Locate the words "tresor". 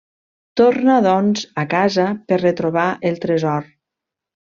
3.27-3.75